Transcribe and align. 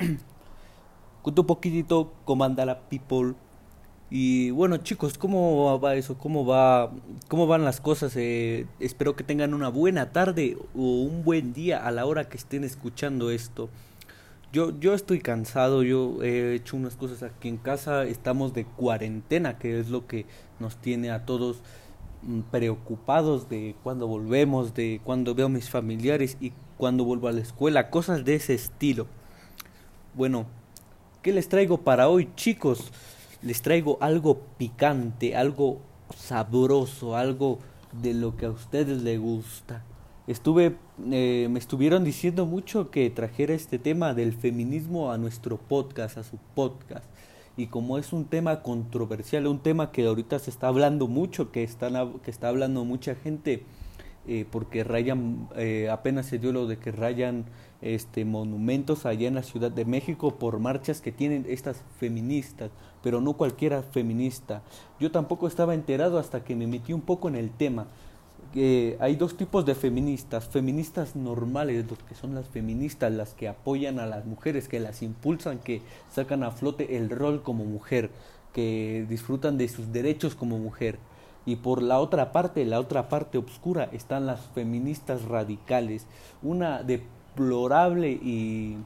cuento 1.22 1.42
un 1.42 1.46
poquitito 1.46 2.12
cómo 2.24 2.44
anda 2.44 2.64
la 2.64 2.80
people. 2.80 3.34
Y 4.12 4.50
bueno, 4.50 4.78
chicos, 4.78 5.18
¿cómo 5.18 5.78
va 5.78 5.94
eso? 5.94 6.18
¿Cómo 6.18 6.44
va 6.44 6.90
cómo 7.28 7.46
van 7.46 7.64
las 7.64 7.80
cosas? 7.80 8.16
Eh, 8.16 8.66
espero 8.80 9.14
que 9.14 9.22
tengan 9.22 9.54
una 9.54 9.68
buena 9.68 10.10
tarde 10.12 10.58
o 10.74 11.02
un 11.02 11.22
buen 11.22 11.52
día 11.52 11.86
a 11.86 11.92
la 11.92 12.06
hora 12.06 12.28
que 12.28 12.36
estén 12.36 12.64
escuchando 12.64 13.30
esto. 13.30 13.68
Yo 14.52 14.76
yo 14.80 14.94
estoy 14.94 15.20
cansado, 15.20 15.84
yo 15.84 16.24
he 16.24 16.56
hecho 16.56 16.76
unas 16.76 16.96
cosas 16.96 17.22
aquí 17.22 17.48
en 17.48 17.56
casa, 17.56 18.02
estamos 18.02 18.52
de 18.52 18.64
cuarentena, 18.64 19.58
que 19.58 19.78
es 19.78 19.90
lo 19.90 20.08
que 20.08 20.26
nos 20.58 20.76
tiene 20.76 21.12
a 21.12 21.24
todos 21.24 21.62
mm, 22.22 22.40
preocupados 22.50 23.48
de 23.48 23.76
cuando 23.84 24.08
volvemos, 24.08 24.74
de 24.74 25.00
cuando 25.04 25.36
veo 25.36 25.46
a 25.46 25.50
mis 25.50 25.70
familiares 25.70 26.36
y 26.40 26.52
cuando 26.78 27.04
vuelvo 27.04 27.28
a 27.28 27.32
la 27.32 27.42
escuela, 27.42 27.90
cosas 27.90 28.24
de 28.24 28.34
ese 28.34 28.54
estilo. 28.54 29.06
Bueno, 30.12 30.46
¿qué 31.22 31.32
les 31.32 31.48
traigo 31.48 31.82
para 31.82 32.08
hoy, 32.08 32.30
chicos? 32.34 32.90
Les 33.42 33.62
traigo 33.62 33.96
algo 34.00 34.40
picante, 34.58 35.36
algo 35.36 35.82
sabroso, 36.16 37.16
algo 37.16 37.60
de 38.02 38.14
lo 38.14 38.36
que 38.36 38.46
a 38.46 38.50
ustedes 38.50 39.02
les 39.02 39.20
gusta. 39.20 39.84
Estuve, 40.26 40.76
eh, 41.12 41.46
me 41.48 41.60
estuvieron 41.60 42.02
diciendo 42.02 42.44
mucho 42.44 42.90
que 42.90 43.08
trajera 43.10 43.54
este 43.54 43.78
tema 43.78 44.12
del 44.12 44.32
feminismo 44.32 45.12
a 45.12 45.18
nuestro 45.18 45.58
podcast, 45.58 46.18
a 46.18 46.24
su 46.24 46.38
podcast. 46.56 47.06
Y 47.56 47.68
como 47.68 47.96
es 47.96 48.12
un 48.12 48.24
tema 48.24 48.62
controversial, 48.62 49.46
un 49.46 49.60
tema 49.60 49.92
que 49.92 50.06
ahorita 50.06 50.40
se 50.40 50.50
está 50.50 50.66
hablando 50.66 51.06
mucho, 51.06 51.52
que, 51.52 51.62
están, 51.62 52.18
que 52.18 52.32
está 52.32 52.48
hablando 52.48 52.84
mucha 52.84 53.14
gente, 53.14 53.62
eh, 54.26 54.44
porque 54.50 54.82
rayan, 54.82 55.48
eh, 55.54 55.88
apenas 55.88 56.26
se 56.26 56.40
dio 56.40 56.50
lo 56.52 56.66
de 56.66 56.78
que 56.78 56.90
rayan 56.90 57.44
este, 57.82 58.24
monumentos 58.24 59.06
allá 59.06 59.28
en 59.28 59.34
la 59.34 59.42
Ciudad 59.42 59.70
de 59.70 59.84
México 59.84 60.36
por 60.36 60.58
marchas 60.58 61.00
que 61.00 61.12
tienen 61.12 61.46
estas 61.48 61.82
feministas, 61.98 62.70
pero 63.02 63.20
no 63.20 63.34
cualquiera 63.34 63.82
feminista. 63.82 64.62
Yo 64.98 65.10
tampoco 65.10 65.46
estaba 65.46 65.74
enterado 65.74 66.18
hasta 66.18 66.44
que 66.44 66.56
me 66.56 66.66
metí 66.66 66.92
un 66.92 67.00
poco 67.00 67.28
en 67.28 67.36
el 67.36 67.50
tema. 67.50 67.86
que 68.52 68.96
hay 68.98 69.14
dos 69.14 69.36
tipos 69.36 69.64
de 69.64 69.76
feministas, 69.76 70.48
feministas 70.48 71.14
normales, 71.14 71.88
los 71.88 72.00
que 72.00 72.16
son 72.16 72.34
las 72.34 72.48
feministas, 72.48 73.12
las 73.12 73.34
que 73.34 73.48
apoyan 73.48 74.00
a 74.00 74.06
las 74.06 74.26
mujeres, 74.26 74.66
que 74.66 74.80
las 74.80 75.02
impulsan, 75.02 75.60
que 75.60 75.82
sacan 76.10 76.42
a 76.42 76.50
flote 76.50 76.96
el 76.96 77.10
rol 77.10 77.42
como 77.42 77.64
mujer, 77.64 78.10
que 78.52 79.06
disfrutan 79.08 79.56
de 79.56 79.68
sus 79.68 79.92
derechos 79.92 80.34
como 80.34 80.58
mujer 80.58 80.98
y 81.46 81.56
por 81.56 81.82
la 81.82 81.98
otra 82.00 82.32
parte, 82.32 82.64
la 82.64 82.80
otra 82.80 83.08
parte 83.08 83.38
oscura, 83.38 83.88
están 83.92 84.26
las 84.26 84.40
feministas 84.54 85.24
radicales, 85.24 86.06
una 86.42 86.82
y 88.22 88.76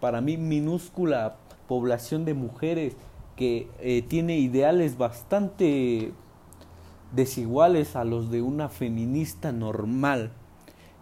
para 0.00 0.20
mí 0.20 0.36
minúscula 0.36 1.36
población 1.68 2.24
de 2.24 2.34
mujeres 2.34 2.96
que 3.36 3.68
eh, 3.80 4.02
tiene 4.02 4.38
ideales 4.38 4.98
bastante 4.98 6.12
desiguales 7.12 7.96
a 7.96 8.04
los 8.04 8.30
de 8.30 8.42
una 8.42 8.68
feminista 8.68 9.52
normal. 9.52 10.32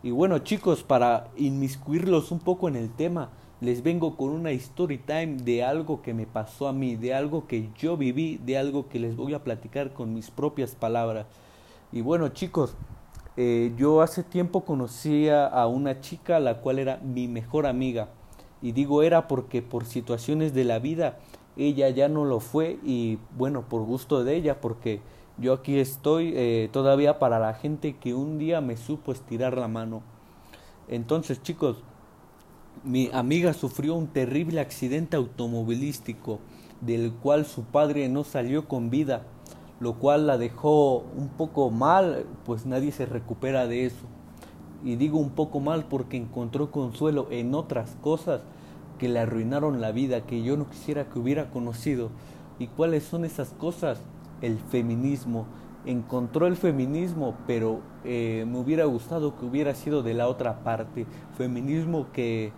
Y 0.02 0.10
bueno 0.10 0.38
chicos, 0.38 0.82
para 0.82 1.28
inmiscuirlos 1.36 2.30
un 2.30 2.38
poco 2.38 2.68
en 2.68 2.76
el 2.76 2.90
tema, 2.90 3.30
les 3.60 3.82
vengo 3.82 4.16
con 4.16 4.30
una 4.30 4.50
story 4.52 4.98
time 4.98 5.36
de 5.36 5.64
algo 5.64 6.02
que 6.02 6.14
me 6.14 6.26
pasó 6.26 6.68
a 6.68 6.72
mí, 6.72 6.96
de 6.96 7.14
algo 7.14 7.46
que 7.46 7.68
yo 7.78 7.96
viví, 7.96 8.38
de 8.44 8.56
algo 8.56 8.88
que 8.88 8.98
les 8.98 9.16
voy 9.16 9.34
a 9.34 9.44
platicar 9.44 9.92
con 9.92 10.14
mis 10.14 10.30
propias 10.30 10.74
palabras. 10.74 11.26
Y 11.92 12.00
bueno 12.00 12.28
chicos, 12.28 12.74
eh, 13.36 13.72
yo 13.76 14.02
hace 14.02 14.22
tiempo 14.22 14.64
conocía 14.64 15.46
a 15.46 15.66
una 15.66 16.00
chica 16.00 16.40
la 16.40 16.60
cual 16.60 16.78
era 16.78 16.98
mi 16.98 17.28
mejor 17.28 17.66
amiga. 17.66 18.08
Y 18.62 18.72
digo 18.72 19.02
era 19.02 19.28
porque 19.28 19.62
por 19.62 19.84
situaciones 19.84 20.52
de 20.52 20.64
la 20.64 20.78
vida 20.78 21.18
ella 21.56 21.88
ya 21.90 22.08
no 22.08 22.24
lo 22.24 22.40
fue 22.40 22.78
y 22.84 23.18
bueno, 23.36 23.62
por 23.68 23.82
gusto 23.82 24.24
de 24.24 24.36
ella, 24.36 24.60
porque 24.60 25.00
yo 25.38 25.52
aquí 25.54 25.78
estoy 25.78 26.32
eh, 26.36 26.68
todavía 26.72 27.18
para 27.18 27.38
la 27.38 27.54
gente 27.54 27.96
que 27.96 28.14
un 28.14 28.38
día 28.38 28.60
me 28.60 28.76
supo 28.76 29.12
estirar 29.12 29.56
la 29.56 29.68
mano. 29.68 30.02
Entonces 30.88 31.42
chicos, 31.42 31.78
mi 32.84 33.10
amiga 33.12 33.52
sufrió 33.52 33.94
un 33.94 34.08
terrible 34.08 34.60
accidente 34.60 35.16
automovilístico 35.16 36.40
del 36.80 37.12
cual 37.12 37.44
su 37.44 37.64
padre 37.64 38.08
no 38.08 38.24
salió 38.24 38.66
con 38.68 38.90
vida, 38.90 39.26
lo 39.80 39.94
cual 39.94 40.26
la 40.26 40.38
dejó 40.38 40.98
un 41.16 41.28
poco 41.28 41.70
mal, 41.70 42.26
pues 42.44 42.66
nadie 42.66 42.92
se 42.92 43.06
recupera 43.06 43.66
de 43.66 43.86
eso. 43.86 44.06
Y 44.84 44.96
digo 44.96 45.18
un 45.18 45.30
poco 45.30 45.60
mal 45.60 45.86
porque 45.88 46.16
encontró 46.16 46.70
consuelo 46.70 47.26
en 47.30 47.54
otras 47.54 47.96
cosas 48.02 48.42
que 48.98 49.08
le 49.08 49.18
arruinaron 49.18 49.80
la 49.80 49.92
vida, 49.92 50.26
que 50.26 50.42
yo 50.42 50.58
no 50.58 50.68
quisiera 50.68 51.08
que 51.08 51.18
hubiera 51.18 51.50
conocido. 51.50 52.10
¿Y 52.58 52.66
cuáles 52.66 53.04
son 53.04 53.24
esas 53.24 53.50
cosas? 53.50 54.00
El 54.42 54.58
feminismo. 54.58 55.46
Encontró 55.86 56.46
el 56.46 56.56
feminismo, 56.56 57.34
pero 57.46 57.80
eh, 58.04 58.44
me 58.46 58.58
hubiera 58.58 58.84
gustado 58.84 59.38
que 59.38 59.46
hubiera 59.46 59.74
sido 59.74 60.02
de 60.02 60.12
la 60.12 60.28
otra 60.28 60.62
parte. 60.62 61.06
Feminismo 61.38 62.12
que 62.12 62.52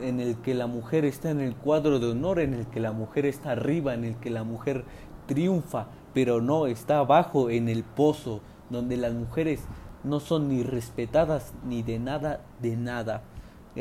en 0.00 0.18
el 0.18 0.36
que 0.38 0.54
la 0.54 0.66
mujer 0.66 1.04
está 1.04 1.30
en 1.30 1.40
el 1.40 1.54
cuadro 1.54 2.00
de 2.00 2.10
honor, 2.10 2.40
en 2.40 2.54
el 2.54 2.66
que 2.66 2.80
la 2.80 2.90
mujer 2.90 3.26
está 3.26 3.52
arriba, 3.52 3.94
en 3.94 4.04
el 4.04 4.16
que 4.16 4.30
la 4.30 4.42
mujer 4.42 4.84
triunfa, 5.26 5.86
pero 6.14 6.40
no 6.40 6.66
está 6.66 6.98
abajo 6.98 7.50
en 7.50 7.68
el 7.68 7.84
pozo, 7.84 8.40
donde 8.70 8.96
las 8.96 9.12
mujeres 9.12 9.60
no 10.04 10.20
son 10.20 10.48
ni 10.48 10.62
respetadas 10.62 11.52
ni 11.64 11.82
de 11.82 11.98
nada, 11.98 12.40
de 12.60 12.76
nada. 12.76 13.22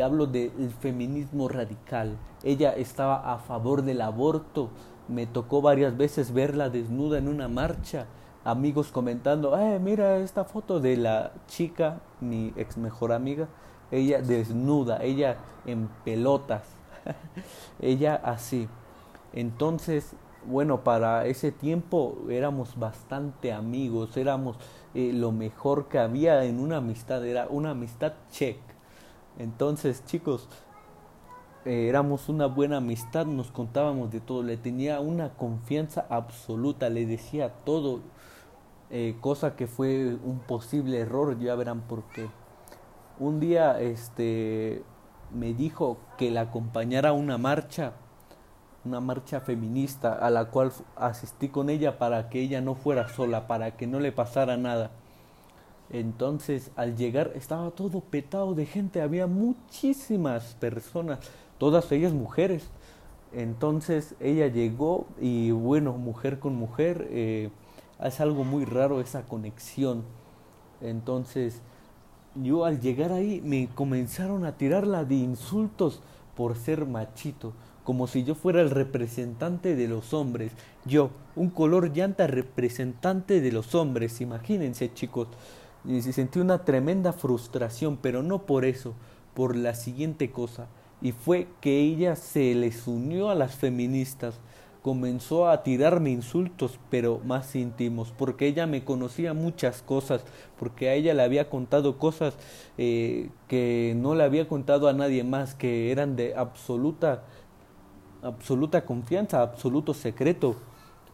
Hablo 0.02 0.25
del 0.25 0.72
feminismo 0.80 1.50
radical. 1.50 2.18
Ella 2.44 2.72
estaba 2.74 3.34
a 3.34 3.40
favor 3.40 3.81
del 3.81 4.02
aborto. 4.02 4.69
Me 5.08 5.25
tocó 5.25 5.62
varias 5.62 5.97
veces 5.97 6.31
verla 6.31 6.69
desnuda 6.69 7.18
en 7.18 7.28
una 7.28 7.47
marcha. 7.47 8.06
Amigos 8.44 8.92
comentando, 8.92 9.58
eh, 9.58 9.80
mira 9.80 10.18
esta 10.18 10.46
foto 10.46 10.80
de 10.80 10.98
la 10.98 11.31
chica, 11.48 12.00
mi 12.22 12.53
ex 12.56 12.75
mejor 12.75 13.12
amiga, 13.12 13.48
ella 13.92 14.19
desnuda, 14.22 15.03
ella 15.03 15.38
en 15.68 15.90
pelotas, 16.03 16.63
ella 17.80 18.16
así. 18.16 18.68
Entonces, 19.34 20.16
bueno, 20.46 20.84
para 20.84 21.25
ese 21.25 21.52
tiempo 21.52 22.18
éramos 22.29 22.78
bastante 22.78 23.53
amigos, 23.53 24.18
éramos 24.18 24.57
eh, 24.94 25.12
lo 25.13 25.31
mejor 25.31 25.88
que 25.88 26.00
había 26.00 26.44
en 26.46 26.59
una 26.59 26.78
amistad, 26.78 27.25
era 27.25 27.47
una 27.50 27.72
amistad 27.72 28.13
check. 28.31 28.57
Entonces, 29.38 30.03
chicos, 30.06 30.47
eh, 31.66 31.88
éramos 31.88 32.30
una 32.30 32.47
buena 32.47 32.78
amistad, 32.78 33.25
nos 33.25 33.51
contábamos 33.51 34.12
de 34.12 34.19
todo, 34.19 34.44
le 34.44 34.57
tenía 34.57 35.00
una 35.00 35.30
confianza 35.35 36.06
absoluta, 36.09 36.90
le 36.90 37.06
decía 37.06 37.50
todo, 37.66 38.01
eh, 38.90 39.16
cosa 39.22 39.56
que 39.56 39.68
fue 39.68 40.18
un 40.24 40.40
posible 40.40 41.00
error, 41.00 41.40
ya 41.40 41.56
verán 41.56 41.81
por 41.81 42.03
qué 42.09 42.30
un 43.22 43.40
día 43.40 43.80
este 43.80 44.84
me 45.31 45.53
dijo 45.53 45.97
que 46.18 46.31
la 46.31 46.41
acompañara 46.41 47.09
a 47.09 47.13
una 47.13 47.38
marcha, 47.38 47.94
una 48.84 49.00
marcha 49.00 49.42
feminista 49.42 50.14
a 50.14 50.30
la 50.30 50.46
cual 50.46 50.72
asistí 50.96 51.50
con 51.50 51.69
ella 51.69 51.97
para 51.97 52.30
que 52.30 52.42
ella 52.42 52.62
no 52.62 52.75
fuera 52.75 53.08
sola, 53.09 53.47
para 53.47 53.78
que 53.78 53.88
no 53.88 54.00
le 54.00 54.12
pasara 54.12 54.58
nada. 54.58 54.92
Entonces, 55.90 56.72
al 56.75 56.96
llegar 56.96 57.31
estaba 57.36 57.72
todo 57.72 58.00
petado 58.00 58.56
de 58.56 58.66
gente, 58.66 59.02
había 59.02 59.28
muchísimas 59.28 60.56
personas, 60.56 61.19
todas 61.58 61.92
ellas 61.92 62.14
mujeres. 62.14 62.69
Entonces 63.34 64.16
ella 64.19 64.47
llegó 64.47 65.08
y 65.19 65.52
bueno, 65.52 65.94
mujer 65.94 66.40
con 66.40 66.56
mujer, 66.56 67.08
eh, 67.12 67.50
es 68.02 68.19
algo 68.19 68.44
muy 68.44 68.66
raro 68.66 69.00
esa 69.00 69.24
conexión. 69.24 70.03
Entonces 70.81 71.62
yo 72.36 72.66
al 72.66 72.80
llegar 72.80 73.12
ahí 73.12 73.42
me 73.44 73.69
comenzaron 73.74 74.46
a 74.46 74.58
tirarla 74.58 75.06
de 75.06 75.16
insultos 75.16 76.02
por 76.36 76.56
ser 76.56 76.86
machito, 76.86 77.54
como 77.83 78.07
si 78.07 78.24
yo 78.24 78.36
fuera 78.36 78.62
el 78.62 78.69
representante 78.69 79.75
de 79.75 79.88
los 79.88 80.13
hombres. 80.13 80.51
Yo, 80.86 81.12
un 81.36 81.50
color 81.50 81.94
llanta 81.94 82.28
representante 82.28 83.42
de 83.42 83.51
los 83.51 83.75
hombres, 83.75 84.22
imagínense 84.22 84.94
chicos. 84.94 85.28
Y 85.86 86.01
sentí 86.01 86.39
una 86.39 86.63
tremenda 86.63 87.12
frustración, 87.13 87.98
pero 87.98 88.22
no 88.22 88.45
por 88.45 88.66
eso, 88.66 88.94
por 89.33 89.56
la 89.56 89.74
siguiente 89.74 90.31
cosa, 90.31 90.68
y 91.01 91.12
fue 91.12 91.48
que 91.60 91.80
ella 91.80 92.16
se 92.16 92.54
les 92.54 92.88
unió 92.88 93.30
a 93.30 93.36
las 93.36 93.56
feministas 93.56 94.39
comenzó 94.81 95.48
a 95.48 95.63
tirarme 95.63 96.10
insultos, 96.10 96.80
pero 96.89 97.22
más 97.24 97.56
íntimos, 97.56 98.13
porque 98.18 98.48
ella 98.48 98.66
me 98.66 98.83
conocía 98.83 99.33
muchas 99.33 99.81
cosas, 99.81 100.24
porque 100.57 100.89
a 100.89 100.94
ella 100.95 101.13
le 101.13 101.24
había 101.24 101.50
contado 101.50 101.98
cosas 101.98 102.36
eh, 102.78 103.30
que 103.48 103.94
no 103.95 104.16
le 104.16 104.24
había 104.24 104.48
contado 104.48 104.88
a 104.88 104.94
nadie 104.94 105.24
más, 105.24 105.54
que 105.54 105.92
eran 105.92 106.16
de 106.16 106.36
absoluta, 106.36 107.24
absoluta 108.21 108.85
confianza, 108.85 109.41
absoluto 109.41 109.94
secreto. 109.94 110.56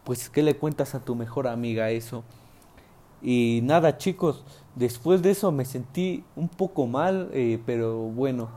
Pues, 0.04 0.28
¿qué 0.30 0.42
le 0.42 0.56
cuentas 0.56 0.94
a 0.94 1.00
tu 1.00 1.14
mejor 1.14 1.46
amiga 1.46 1.90
eso? 1.90 2.24
Y 3.20 3.60
nada, 3.64 3.98
chicos, 3.98 4.44
después 4.74 5.22
de 5.22 5.32
eso 5.32 5.50
me 5.50 5.64
sentí 5.64 6.24
un 6.36 6.48
poco 6.48 6.86
mal, 6.86 7.30
eh, 7.32 7.60
pero 7.66 7.96
bueno, 7.96 8.48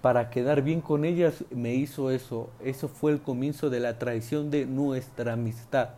para 0.00 0.30
quedar 0.30 0.62
bien 0.62 0.80
con 0.80 1.04
ellas 1.04 1.44
me 1.50 1.74
hizo 1.74 2.10
eso. 2.10 2.50
Eso 2.64 2.88
fue 2.88 3.12
el 3.12 3.20
comienzo 3.20 3.70
de 3.70 3.80
la 3.80 3.98
traición 3.98 4.50
de 4.50 4.66
nuestra 4.66 5.34
amistad. 5.34 5.90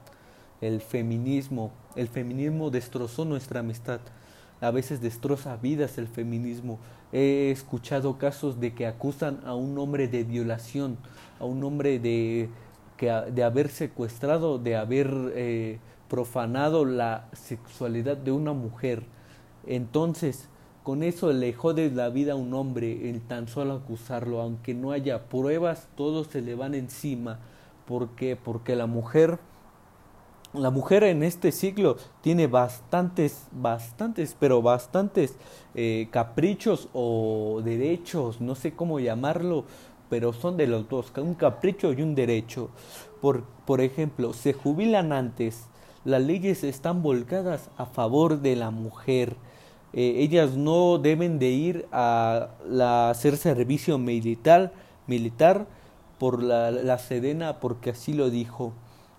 El 0.60 0.80
feminismo, 0.80 1.72
el 1.96 2.08
feminismo 2.08 2.70
destrozó 2.70 3.24
nuestra 3.24 3.60
amistad. 3.60 4.00
A 4.62 4.70
veces 4.70 5.00
destroza 5.00 5.56
vidas 5.56 5.98
el 5.98 6.06
feminismo. 6.06 6.78
He 7.12 7.50
escuchado 7.50 8.16
casos 8.16 8.60
de 8.60 8.72
que 8.72 8.86
acusan 8.86 9.40
a 9.44 9.54
un 9.54 9.76
hombre 9.76 10.06
de 10.06 10.22
violación, 10.22 10.96
a 11.40 11.44
un 11.44 11.64
hombre 11.64 11.98
de, 11.98 12.48
que, 12.96 13.10
de 13.10 13.42
haber 13.42 13.68
secuestrado, 13.68 14.58
de 14.58 14.76
haber 14.76 15.10
eh, 15.34 15.78
profanado 16.08 16.84
la 16.84 17.28
sexualidad 17.32 18.16
de 18.16 18.30
una 18.30 18.52
mujer. 18.52 19.02
Entonces, 19.66 20.48
con 20.82 21.02
eso 21.02 21.32
le 21.32 21.52
jode 21.52 21.90
la 21.90 22.08
vida 22.08 22.34
a 22.34 22.36
un 22.36 22.54
hombre 22.54 23.10
el 23.10 23.20
tan 23.20 23.48
solo 23.48 23.74
acusarlo, 23.74 24.40
aunque 24.40 24.74
no 24.74 24.92
haya 24.92 25.24
pruebas, 25.24 25.88
todos 25.96 26.28
se 26.28 26.40
le 26.40 26.54
van 26.54 26.74
encima. 26.74 27.40
¿Por 27.86 28.10
qué? 28.10 28.36
Porque 28.36 28.76
la 28.76 28.86
mujer, 28.86 29.38
la 30.52 30.70
mujer 30.70 31.04
en 31.04 31.22
este 31.22 31.52
siglo 31.52 31.96
tiene 32.20 32.46
bastantes, 32.46 33.46
bastantes, 33.52 34.36
pero 34.38 34.62
bastantes 34.62 35.34
eh, 35.74 36.08
caprichos 36.10 36.88
o 36.92 37.60
derechos, 37.64 38.40
no 38.40 38.54
sé 38.54 38.72
cómo 38.72 39.00
llamarlo, 39.00 39.64
pero 40.10 40.32
son 40.32 40.56
de 40.56 40.66
los 40.66 40.88
dos, 40.88 41.12
un 41.16 41.34
capricho 41.34 41.92
y 41.92 42.02
un 42.02 42.14
derecho. 42.14 42.70
Por, 43.20 43.44
por 43.64 43.80
ejemplo, 43.80 44.32
se 44.32 44.52
jubilan 44.52 45.12
antes, 45.12 45.66
las 46.04 46.22
leyes 46.22 46.64
están 46.64 47.02
volcadas 47.02 47.70
a 47.76 47.86
favor 47.86 48.40
de 48.40 48.56
la 48.56 48.70
mujer 48.70 49.36
eh, 49.92 50.14
ellas 50.18 50.56
no 50.56 50.98
deben 50.98 51.38
de 51.38 51.50
ir 51.50 51.86
a 51.92 52.48
hacer 53.10 53.36
servicio 53.36 53.98
militar, 53.98 54.72
militar 55.06 55.66
por 56.18 56.42
la, 56.42 56.70
la 56.70 56.98
Sedena 56.98 57.60
porque 57.60 57.90
así 57.90 58.14
lo 58.14 58.30
dijo. 58.30 58.72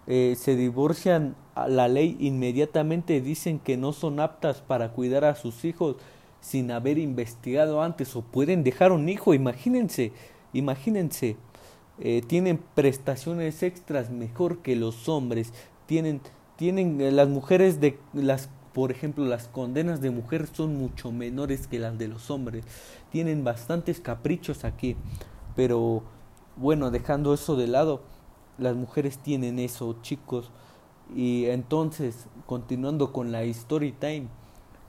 Eh, 0.08 0.36
se 0.38 0.56
divorcian 0.56 1.36
a 1.56 1.68
la 1.68 1.88
ley 1.88 2.18
inmediatamente 2.20 3.22
dicen 3.22 3.60
que 3.60 3.78
no 3.78 3.94
son 3.94 4.20
aptas 4.20 4.62
para 4.62 4.90
cuidar 4.90 5.24
a 5.24 5.36
sus 5.36 5.64
hijos 5.66 5.96
sin 6.42 6.72
haber 6.72 6.98
investigado 6.98 7.82
antes 7.82 8.16
o 8.16 8.22
pueden 8.22 8.64
dejar 8.64 8.92
un 8.92 9.08
hijo, 9.08 9.34
imagínense, 9.34 10.12
imagínense, 10.52 11.38
eh, 12.00 12.22
tienen 12.28 12.60
prestaciones 12.76 13.64
extras 13.64 14.10
mejor 14.10 14.58
que 14.60 14.76
los 14.76 15.08
hombres, 15.08 15.54
tienen, 15.86 16.20
tienen 16.58 17.16
las 17.16 17.30
mujeres 17.30 17.80
de 17.80 17.98
las 18.14 18.50
por 18.74 18.92
ejemplo, 18.92 19.24
las 19.26 19.48
condenas 19.48 20.02
de 20.02 20.10
mujeres 20.10 20.50
son 20.52 20.76
mucho 20.76 21.12
menores 21.12 21.68
que 21.68 21.78
las 21.78 21.98
de 22.00 22.08
los 22.08 22.32
hombres. 22.32 22.66
Tienen 23.12 23.44
bastantes 23.44 24.00
caprichos 24.00 24.66
aquí. 24.66 24.96
Pero 25.56 26.02
bueno, 26.58 26.90
dejando 26.90 27.36
eso 27.36 27.56
de 27.56 27.68
lado, 27.68 28.02
las 28.58 28.76
mujeres 28.76 29.18
tienen 29.18 29.60
eso, 29.60 29.98
chicos. 30.02 30.52
Y 31.16 31.46
entonces, 31.46 32.28
continuando 32.46 33.12
con 33.12 33.32
la 33.32 33.44
story 33.44 33.92
time, 33.92 34.28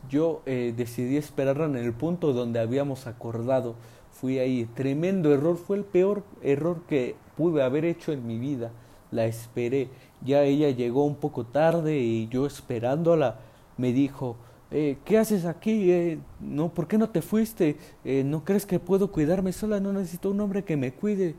yo 0.08 0.42
eh, 0.46 0.74
decidí 0.76 1.16
esperarla 1.16 1.66
en 1.66 1.76
el 1.76 1.92
punto 1.92 2.32
donde 2.32 2.60
habíamos 2.60 3.06
acordado. 3.06 3.74
Fui 4.12 4.38
ahí. 4.38 4.66
Tremendo 4.74 5.32
error. 5.32 5.56
Fue 5.56 5.76
el 5.76 5.84
peor 5.84 6.22
error 6.42 6.82
que 6.88 7.16
pude 7.36 7.62
haber 7.62 7.84
hecho 7.84 8.12
en 8.12 8.26
mi 8.26 8.38
vida. 8.38 8.70
La 9.10 9.26
esperé. 9.26 9.88
Ya 10.24 10.42
ella 10.42 10.70
llegó 10.70 11.04
un 11.04 11.16
poco 11.16 11.44
tarde 11.44 11.98
y 11.98 12.28
yo 12.28 12.46
esperándola 12.46 13.38
me 13.76 13.92
dijo, 13.92 14.36
eh, 14.70 14.98
¿qué 15.04 15.18
haces 15.18 15.44
aquí? 15.44 15.90
Eh, 15.90 16.18
no, 16.40 16.72
¿Por 16.72 16.88
qué 16.88 16.98
no 16.98 17.08
te 17.10 17.22
fuiste? 17.22 17.76
Eh, 18.04 18.22
¿No 18.24 18.44
crees 18.44 18.66
que 18.66 18.78
puedo 18.78 19.10
cuidarme 19.10 19.52
sola? 19.52 19.80
No 19.80 19.92
necesito 19.92 20.30
un 20.30 20.40
hombre 20.40 20.64
que 20.64 20.76
me 20.76 20.92
cuide. 20.92 21.34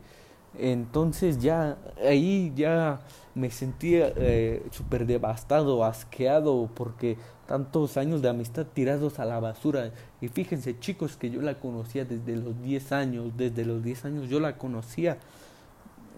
Entonces 0.57 1.39
ya 1.39 1.77
ahí 2.05 2.53
ya 2.55 3.01
me 3.33 3.51
sentía 3.51 4.13
eh, 4.15 4.65
súper 4.71 5.05
devastado, 5.05 5.83
asqueado, 5.83 6.69
porque 6.73 7.17
tantos 7.47 7.97
años 7.97 8.21
de 8.21 8.29
amistad 8.29 8.65
tirados 8.65 9.19
a 9.19 9.25
la 9.25 9.39
basura. 9.39 9.91
Y 10.21 10.29
fíjense 10.29 10.79
chicos 10.79 11.17
que 11.17 11.29
yo 11.29 11.41
la 11.41 11.59
conocía 11.59 12.05
desde 12.05 12.37
los 12.37 12.61
10 12.61 12.91
años, 12.93 13.31
desde 13.35 13.65
los 13.65 13.83
10 13.83 14.05
años 14.05 14.29
yo 14.29 14.39
la 14.39 14.57
conocía. 14.57 15.17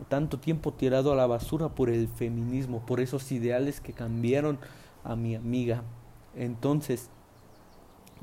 Tanto 0.10 0.40
tiempo 0.40 0.74
tirado 0.74 1.12
a 1.12 1.16
la 1.16 1.26
basura 1.26 1.70
por 1.70 1.90
el 1.90 2.08
feminismo, 2.08 2.86
por 2.86 3.00
esos 3.00 3.32
ideales 3.32 3.82
que 3.82 3.94
cambiaron 3.94 4.60
a 5.04 5.16
mi 5.16 5.34
amiga. 5.34 5.82
Entonces, 6.36 7.10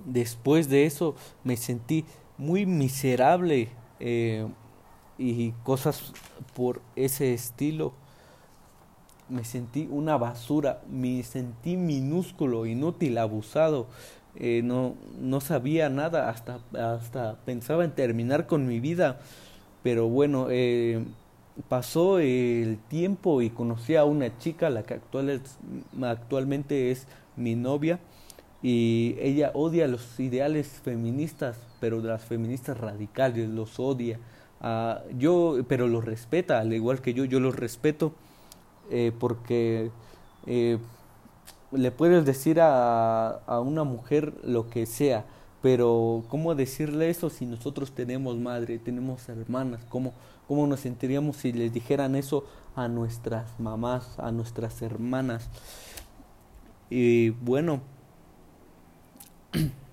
después 0.07 0.69
de 0.69 0.87
eso 0.87 1.17
me 1.43 1.57
sentí 1.57 2.05
muy 2.39 2.65
miserable 2.65 3.71
eh, 3.99 4.47
y 5.19 5.53
cosas 5.63 6.13
por 6.55 6.81
ese 6.97 7.35
estilo. 7.35 7.93
Me 9.29 9.45
sentí 9.45 9.89
una 9.91 10.17
basura, 10.17 10.83
me 10.91 11.23
sentí 11.23 11.77
minúsculo, 11.77 12.67
inútil, 12.67 13.19
abusado. 13.19 13.87
Eh, 14.37 14.63
no, 14.65 14.97
no 15.21 15.41
sabía 15.41 15.89
nada, 15.89 16.29
hasta, 16.29 16.61
hasta 16.79 17.37
pensaba 17.45 17.85
en 17.85 17.93
terminar 17.93 18.47
con 18.47 18.67
mi 18.67 18.81
vida. 18.81 19.21
Pero 19.83 20.09
bueno, 20.09 20.49
eh, 20.51 21.05
pasó 21.69 22.19
el 22.19 22.79
tiempo 22.89 23.43
y 23.43 23.51
conocí 23.51 23.97
a 23.97 24.05
una 24.05 24.37
chica, 24.39 24.71
la 24.71 24.83
que 24.83 24.95
actual 24.95 25.41
actualmente 26.03 26.91
es 26.91 27.07
mi 27.37 27.55
novia 27.55 28.01
y 28.63 29.17
ella 29.21 29.51
odia 29.53 29.87
los 29.87 30.19
ideales 30.19 30.81
feministas, 30.83 31.59
pero 31.81 32.01
las 32.01 32.25
feministas 32.25 32.79
radicales, 32.79 33.49
los 33.51 33.79
odia. 33.79 34.19
Uh, 34.65 34.97
yo, 35.19 35.59
pero 35.69 35.89
los 35.89 36.07
respeta, 36.07 36.59
al 36.59 36.73
igual 36.73 37.03
que 37.03 37.13
yo, 37.13 37.27
yo 37.27 37.39
los 37.39 37.55
respeto 37.55 38.15
eh, 38.91 39.13
porque 39.21 39.91
eh, 40.47 40.79
le 41.71 41.91
puedes 41.91 42.25
decir 42.25 42.63
a, 42.63 43.29
a 43.29 43.61
una 43.61 43.85
mujer 43.85 44.33
lo 44.43 44.71
que 44.71 44.87
sea, 44.87 45.27
pero 45.61 46.25
¿cómo 46.29 46.55
decirle 46.55 47.11
eso 47.11 47.29
si 47.29 47.45
nosotros 47.45 47.93
tenemos 47.93 48.39
madre, 48.39 48.79
tenemos 48.79 49.29
hermanas? 49.29 49.83
¿Cómo, 49.91 50.15
cómo 50.49 50.67
nos 50.67 50.81
sentiríamos 50.81 51.37
si 51.37 51.53
les 51.53 51.71
dijeran 51.71 52.17
eso 52.17 52.47
a 52.75 52.89
nuestras 52.89 53.61
mamás, 53.61 54.19
a 54.19 54.33
nuestras 54.33 54.81
hermanas? 54.81 55.51
Y 56.89 57.31
bueno, 57.31 57.83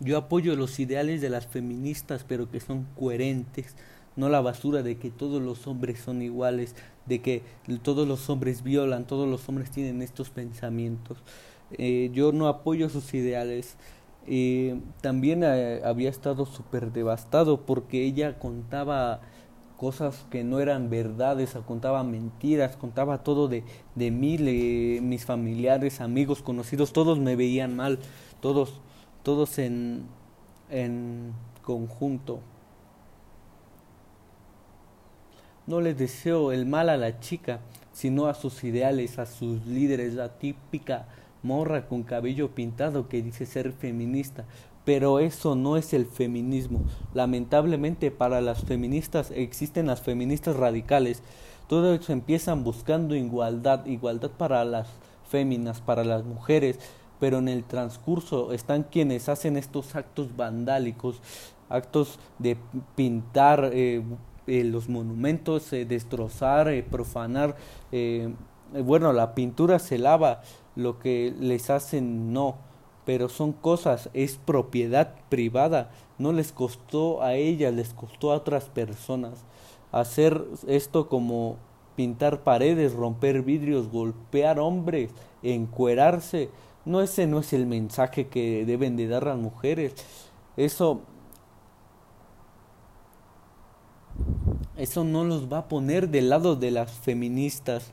yo 0.00 0.18
apoyo 0.18 0.56
los 0.56 0.80
ideales 0.80 1.20
de 1.20 1.30
las 1.30 1.46
feministas, 1.46 2.24
pero 2.26 2.50
que 2.50 2.60
son 2.60 2.86
coherentes, 2.98 3.76
no 4.16 4.28
la 4.28 4.40
basura 4.40 4.82
de 4.82 4.96
que 4.98 5.10
todos 5.10 5.40
los 5.40 5.66
hombres 5.66 6.00
son 6.00 6.22
iguales, 6.22 6.74
de 7.06 7.20
que 7.20 7.42
todos 7.82 8.08
los 8.08 8.28
hombres 8.28 8.62
violan, 8.62 9.06
todos 9.06 9.28
los 9.28 9.48
hombres 9.48 9.70
tienen 9.70 10.02
estos 10.02 10.30
pensamientos. 10.30 11.18
Eh, 11.72 12.10
yo 12.12 12.32
no 12.32 12.48
apoyo 12.48 12.88
sus 12.88 13.14
ideales. 13.14 13.76
Eh, 14.26 14.80
también 15.00 15.42
eh, 15.44 15.80
había 15.84 16.10
estado 16.10 16.46
súper 16.46 16.92
devastado 16.92 17.62
porque 17.64 18.04
ella 18.04 18.38
contaba 18.38 19.20
cosas 19.76 20.26
que 20.30 20.44
no 20.44 20.60
eran 20.60 20.90
verdades, 20.90 21.56
contaba 21.66 22.04
mentiras, 22.04 22.76
contaba 22.76 23.22
todo 23.22 23.48
de, 23.48 23.64
de 23.94 24.10
mí, 24.10 24.36
mis 25.00 25.24
familiares, 25.24 26.02
amigos, 26.02 26.42
conocidos, 26.42 26.92
todos 26.92 27.18
me 27.18 27.34
veían 27.34 27.76
mal, 27.76 27.98
todos, 28.42 28.82
todos 29.22 29.58
en, 29.58 30.06
en 30.70 31.32
conjunto. 31.62 32.40
No 35.66 35.80
les 35.80 35.96
deseo 35.96 36.52
el 36.52 36.66
mal 36.66 36.88
a 36.88 36.96
la 36.96 37.20
chica, 37.20 37.60
sino 37.92 38.26
a 38.26 38.34
sus 38.34 38.64
ideales, 38.64 39.18
a 39.18 39.26
sus 39.26 39.66
líderes, 39.66 40.14
la 40.14 40.38
típica 40.38 41.06
morra 41.42 41.86
con 41.86 42.02
cabello 42.02 42.54
pintado 42.54 43.08
que 43.08 43.22
dice 43.22 43.46
ser 43.46 43.72
feminista, 43.72 44.44
pero 44.84 45.20
eso 45.20 45.54
no 45.54 45.76
es 45.76 45.92
el 45.92 46.06
feminismo. 46.06 46.82
Lamentablemente 47.14 48.10
para 48.10 48.40
las 48.40 48.64
feministas 48.64 49.30
existen 49.30 49.86
las 49.86 50.00
feministas 50.00 50.56
radicales. 50.56 51.22
Todos 51.68 52.10
empiezan 52.10 52.64
buscando 52.64 53.14
igualdad, 53.14 53.86
igualdad 53.86 54.30
para 54.30 54.64
las 54.64 54.88
féminas, 55.28 55.80
para 55.80 56.02
las 56.04 56.24
mujeres, 56.24 56.78
pero 57.20 57.38
en 57.38 57.48
el 57.48 57.64
transcurso 57.64 58.52
están 58.52 58.82
quienes 58.82 59.28
hacen 59.28 59.56
estos 59.56 59.94
actos 59.94 60.34
vandálicos, 60.36 61.20
actos 61.68 62.18
de 62.38 62.56
pintar 62.96 63.70
eh, 63.72 64.02
eh, 64.46 64.64
los 64.64 64.88
monumentos, 64.88 65.72
eh, 65.72 65.84
destrozar, 65.84 66.68
profanar. 66.90 67.54
bueno, 68.72 69.12
la 69.12 69.34
pintura 69.34 69.78
se 69.78 69.98
lava, 69.98 70.42
lo 70.74 70.98
que 70.98 71.34
les 71.38 71.70
hacen 71.70 72.32
no 72.32 72.56
pero 73.04 73.28
son 73.28 73.52
cosas, 73.52 74.08
es 74.14 74.36
propiedad 74.36 75.14
privada, 75.28 75.90
no 76.18 76.32
les 76.32 76.52
costó 76.52 77.22
a 77.22 77.34
ellas, 77.34 77.74
les 77.74 77.92
costó 77.92 78.30
a 78.30 78.36
otras 78.36 78.68
personas. 78.68 79.44
Hacer 79.90 80.44
esto 80.68 81.08
como 81.08 81.56
pintar 81.96 82.44
paredes, 82.44 82.92
romper 82.92 83.42
vidrios, 83.42 83.90
golpear 83.90 84.60
hombres, 84.60 85.10
encuerarse, 85.42 86.50
No 86.84 87.00
ese 87.00 87.26
no 87.26 87.40
es 87.40 87.52
el 87.52 87.66
mensaje 87.66 88.28
que 88.28 88.64
deben 88.64 88.96
de 88.96 89.06
dar 89.06 89.24
las 89.24 89.38
mujeres. 89.38 89.94
Eso 90.56 91.02
eso 94.76 95.04
no 95.04 95.24
los 95.24 95.52
va 95.52 95.58
a 95.58 95.68
poner 95.68 96.08
del 96.08 96.30
lado 96.30 96.56
de 96.56 96.70
las 96.70 96.90
feministas. 96.90 97.92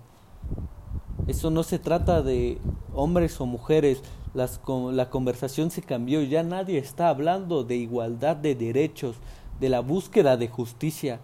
Eso 1.28 1.52
no 1.52 1.64
se 1.64 1.80
trata 1.80 2.22
de 2.22 2.60
hombres 2.94 3.42
o 3.42 3.46
mujeres. 3.46 4.02
Las, 4.34 4.62
la 4.94 5.10
conversación 5.10 5.70
se 5.70 5.82
cambió. 5.82 6.24
Ya 6.24 6.44
nadie 6.44 6.78
está 6.78 7.10
hablando 7.10 7.66
de 7.66 7.76
igualdad 7.76 8.38
de 8.38 8.56
derechos, 8.56 9.18
de 9.60 9.68
la 9.68 9.82
búsqueda 9.82 10.38
de 10.38 10.48
justicia. 10.48 11.20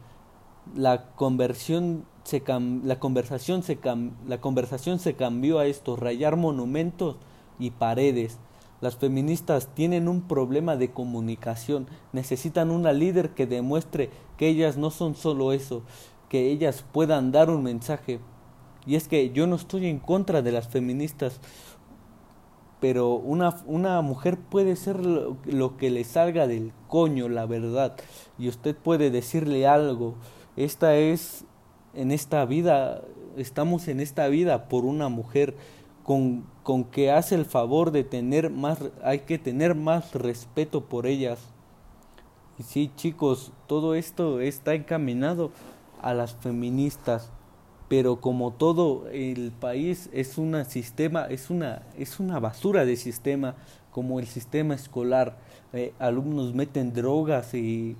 La 0.75 1.11
conversión 1.15 2.05
se 2.23 2.43
la 2.83 2.99
conversación 2.99 3.63
se 3.63 3.77
la 4.27 4.41
conversación 4.41 4.99
se 4.99 5.13
cambió 5.13 5.59
a 5.59 5.65
esto, 5.65 5.95
rayar 5.95 6.35
monumentos 6.35 7.15
y 7.59 7.71
paredes. 7.71 8.39
Las 8.81 8.97
feministas 8.97 9.69
tienen 9.73 10.09
un 10.09 10.21
problema 10.23 10.75
de 10.75 10.91
comunicación, 10.91 11.87
necesitan 12.11 12.69
una 12.69 12.91
líder 12.91 13.29
que 13.29 13.47
demuestre 13.47 14.09
que 14.35 14.49
ellas 14.49 14.75
no 14.75 14.91
son 14.91 15.15
solo 15.15 15.53
eso, 15.53 15.83
que 16.27 16.51
ellas 16.51 16.83
puedan 16.91 17.31
dar 17.31 17.49
un 17.49 17.63
mensaje. 17.63 18.19
Y 18.85 18.95
es 18.95 19.07
que 19.07 19.31
yo 19.31 19.47
no 19.47 19.55
estoy 19.55 19.87
en 19.87 19.99
contra 19.99 20.41
de 20.41 20.51
las 20.51 20.67
feministas, 20.67 21.39
pero 22.81 23.13
una, 23.13 23.55
una 23.65 24.01
mujer 24.01 24.37
puede 24.37 24.75
ser 24.75 25.05
lo, 25.05 25.37
lo, 25.45 25.77
que 25.77 25.89
le 25.89 26.03
salga 26.03 26.47
del 26.47 26.73
coño, 26.89 27.29
la 27.29 27.45
verdad. 27.45 27.95
Y 28.37 28.49
usted 28.49 28.75
puede 28.75 29.09
decirle 29.09 29.65
algo. 29.65 30.15
Esta 30.57 30.97
es, 30.97 31.45
en 31.93 32.11
esta 32.11 32.43
vida, 32.43 33.01
estamos 33.37 33.87
en 33.87 34.01
esta 34.01 34.27
vida 34.27 34.67
por 34.67 34.83
una 34.83 35.07
mujer 35.07 35.55
con, 36.03 36.43
con 36.63 36.85
que 36.85 37.11
hace 37.11 37.35
el 37.35 37.45
favor 37.45 37.91
de 37.91 38.03
tener 38.03 38.49
más, 38.49 38.79
hay 39.03 39.19
que 39.19 39.37
tener 39.37 39.75
más 39.75 40.13
respeto 40.13 40.85
por 40.85 41.05
ellas. 41.05 41.39
Y 42.57 42.63
sí, 42.63 42.91
chicos, 42.95 43.51
todo 43.67 43.95
esto 43.95 44.39
está 44.39 44.73
encaminado 44.73 45.51
a 46.01 46.13
las 46.13 46.35
feministas, 46.35 47.31
pero 47.89 48.21
como 48.21 48.53
todo 48.53 49.07
el 49.09 49.51
país 49.51 50.09
es 50.13 50.37
un 50.37 50.63
sistema, 50.65 51.25
es 51.25 51.49
una, 51.49 51.83
es 51.97 52.19
una 52.19 52.39
basura 52.39 52.85
de 52.85 52.95
sistema, 52.95 53.55
como 53.91 54.19
el 54.19 54.27
sistema 54.27 54.73
escolar, 54.73 55.37
eh, 55.73 55.93
alumnos 55.99 56.53
meten 56.53 56.93
drogas 56.93 57.53
y 57.53 57.95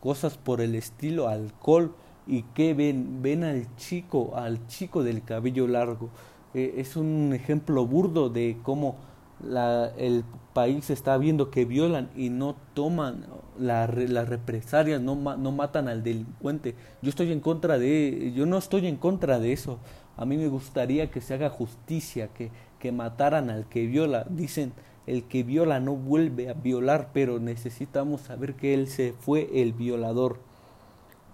cosas 0.00 0.36
por 0.36 0.60
el 0.60 0.74
estilo, 0.74 1.28
alcohol, 1.28 1.94
y 2.26 2.42
que 2.54 2.74
ven, 2.74 3.22
ven 3.22 3.42
al 3.42 3.74
chico, 3.76 4.32
al 4.36 4.64
chico 4.68 5.02
del 5.02 5.24
cabello 5.24 5.66
largo 5.66 6.10
eh, 6.54 6.74
es 6.76 6.96
un 6.96 7.32
ejemplo 7.34 7.86
burdo 7.86 8.28
de 8.28 8.58
cómo 8.62 8.96
la, 9.42 9.92
el 9.96 10.24
país 10.52 10.90
está 10.90 11.16
viendo 11.18 11.50
que 11.50 11.64
violan 11.64 12.10
y 12.14 12.30
no 12.30 12.56
toman 12.74 13.26
la, 13.58 13.86
las 13.86 14.28
represalias, 14.28 15.00
no, 15.00 15.14
no 15.14 15.52
matan 15.52 15.88
al 15.88 16.02
delincuente. 16.02 16.74
Yo 17.00 17.10
estoy 17.10 17.32
en 17.32 17.40
contra 17.40 17.78
de, 17.78 18.32
yo 18.34 18.46
no 18.46 18.58
estoy 18.58 18.86
en 18.86 18.96
contra 18.96 19.38
de 19.38 19.52
eso. 19.52 19.78
A 20.16 20.24
mí 20.24 20.36
me 20.36 20.48
gustaría 20.48 21.10
que 21.10 21.20
se 21.20 21.34
haga 21.34 21.50
justicia, 21.50 22.28
que, 22.28 22.50
que 22.78 22.92
mataran 22.92 23.50
al 23.50 23.66
que 23.68 23.86
viola. 23.86 24.26
Dicen, 24.28 24.72
el 25.06 25.24
que 25.24 25.42
viola 25.42 25.80
no 25.80 25.96
vuelve 25.96 26.48
a 26.48 26.54
violar, 26.54 27.10
pero 27.12 27.40
necesitamos 27.40 28.20
saber 28.20 28.54
que 28.54 28.74
él 28.74 28.88
se 28.88 29.14
fue 29.18 29.48
el 29.62 29.72
violador. 29.72 30.38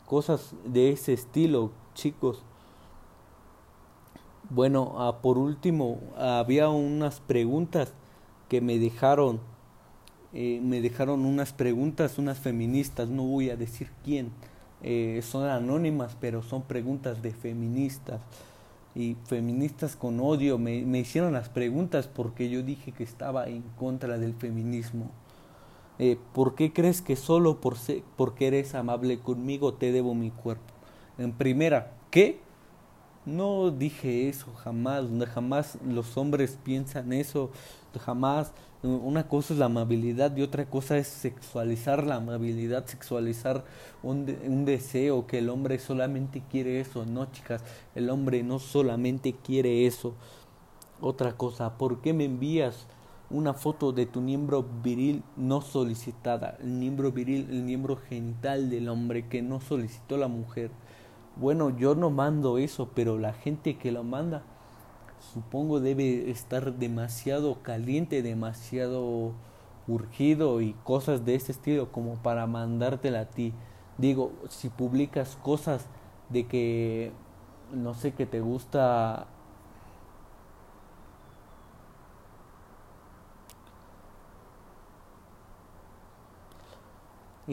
Cosas 0.06 0.54
de 0.64 0.90
ese 0.90 1.12
estilo, 1.12 1.72
chicos. 1.94 2.44
Bueno, 4.50 4.94
ah, 4.96 5.20
por 5.20 5.36
último, 5.36 6.00
había 6.16 6.70
unas 6.70 7.20
preguntas 7.20 7.92
que 8.48 8.62
me 8.62 8.78
dejaron, 8.78 9.40
eh, 10.32 10.60
me 10.62 10.80
dejaron 10.80 11.26
unas 11.26 11.52
preguntas, 11.52 12.16
unas 12.16 12.38
feministas, 12.38 13.10
no 13.10 13.24
voy 13.24 13.50
a 13.50 13.56
decir 13.56 13.90
quién, 14.04 14.30
eh, 14.82 15.20
son 15.22 15.44
anónimas, 15.50 16.16
pero 16.18 16.42
son 16.42 16.62
preguntas 16.62 17.20
de 17.20 17.32
feministas. 17.32 18.22
Y 18.94 19.16
feministas 19.26 19.96
con 19.96 20.18
odio 20.18 20.56
me, 20.58 20.78
hicieron 20.98 21.34
las 21.34 21.50
preguntas 21.50 22.08
porque 22.08 22.48
yo 22.48 22.62
dije 22.62 22.92
que 22.92 23.04
estaba 23.04 23.48
en 23.48 23.62
contra 23.78 24.16
del 24.16 24.32
feminismo. 24.32 25.10
Eh, 25.98 26.18
¿Por 26.32 26.54
qué 26.54 26.72
crees 26.72 27.02
que 27.02 27.16
solo 27.16 27.60
por 27.60 27.76
ser, 27.76 28.02
porque 28.16 28.46
eres 28.46 28.74
amable 28.74 29.18
conmigo 29.18 29.74
te 29.74 29.92
debo 29.92 30.14
mi 30.14 30.30
cuerpo? 30.30 30.72
En 31.18 31.32
primera, 31.32 31.92
¿qué? 32.10 32.40
No 33.28 33.70
dije 33.70 34.30
eso, 34.30 34.46
jamás, 34.54 35.04
jamás 35.34 35.76
los 35.86 36.16
hombres 36.16 36.58
piensan 36.64 37.12
eso, 37.12 37.50
jamás. 38.00 38.52
Una 38.82 39.28
cosa 39.28 39.52
es 39.52 39.58
la 39.58 39.66
amabilidad 39.66 40.34
y 40.34 40.40
otra 40.40 40.64
cosa 40.70 40.96
es 40.96 41.08
sexualizar 41.08 42.04
la 42.04 42.14
amabilidad, 42.14 42.86
sexualizar 42.86 43.66
un, 44.02 44.34
un 44.46 44.64
deseo, 44.64 45.26
que 45.26 45.38
el 45.38 45.50
hombre 45.50 45.78
solamente 45.78 46.42
quiere 46.50 46.80
eso. 46.80 47.04
No, 47.04 47.30
chicas, 47.30 47.62
el 47.94 48.08
hombre 48.08 48.42
no 48.42 48.58
solamente 48.60 49.34
quiere 49.34 49.86
eso. 49.86 50.14
Otra 51.02 51.36
cosa, 51.36 51.76
¿por 51.76 52.00
qué 52.00 52.14
me 52.14 52.24
envías 52.24 52.86
una 53.28 53.52
foto 53.52 53.92
de 53.92 54.06
tu 54.06 54.22
miembro 54.22 54.64
viril 54.82 55.22
no 55.36 55.60
solicitada? 55.60 56.56
El 56.62 56.70
miembro 56.70 57.12
viril, 57.12 57.46
el 57.50 57.62
miembro 57.62 57.96
genital 57.96 58.70
del 58.70 58.88
hombre 58.88 59.28
que 59.28 59.42
no 59.42 59.60
solicitó 59.60 60.16
la 60.16 60.28
mujer 60.28 60.70
bueno, 61.40 61.70
yo 61.70 61.94
no 61.94 62.10
mando 62.10 62.58
eso, 62.58 62.90
pero 62.94 63.18
la 63.18 63.32
gente 63.32 63.78
que 63.78 63.92
lo 63.92 64.02
manda, 64.04 64.42
supongo 65.32 65.80
debe 65.80 66.30
estar 66.30 66.74
demasiado 66.74 67.62
caliente, 67.62 68.22
demasiado 68.22 69.32
urgido 69.86 70.60
y 70.60 70.74
cosas 70.84 71.24
de 71.24 71.34
ese 71.34 71.52
estilo 71.52 71.90
como 71.92 72.16
para 72.16 72.46
mandártela 72.46 73.20
a 73.20 73.24
ti. 73.26 73.52
Digo, 73.96 74.32
si 74.48 74.68
publicas 74.68 75.36
cosas 75.36 75.86
de 76.28 76.46
que, 76.46 77.12
no 77.72 77.94
sé, 77.94 78.12
que 78.12 78.26
te 78.26 78.40
gusta 78.40 79.26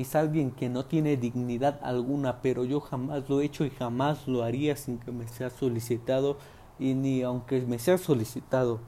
es 0.01 0.15
alguien 0.15 0.51
que 0.51 0.69
no 0.69 0.85
tiene 0.85 1.17
dignidad 1.17 1.79
alguna, 1.81 2.41
pero 2.41 2.65
yo 2.65 2.81
jamás 2.81 3.29
lo 3.29 3.41
he 3.41 3.45
hecho 3.45 3.65
y 3.65 3.69
jamás 3.69 4.27
lo 4.27 4.43
haría 4.43 4.75
sin 4.75 4.97
que 4.97 5.11
me 5.11 5.27
sea 5.27 5.49
solicitado 5.49 6.37
y 6.79 6.93
ni 6.93 7.21
aunque 7.23 7.61
me 7.61 7.79
sea 7.79 7.97
solicitado. 7.97 8.79